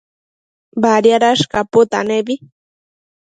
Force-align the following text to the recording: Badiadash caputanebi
Badiadash 0.81 1.43
caputanebi 1.51 2.35